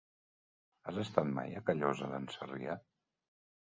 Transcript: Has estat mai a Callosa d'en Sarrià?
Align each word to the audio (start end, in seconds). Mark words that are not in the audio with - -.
Has 0.87 0.97
estat 1.03 1.29
mai 1.35 1.53
a 1.61 1.63
Callosa 1.67 2.11
d'en 2.15 2.29
Sarrià? 2.39 2.79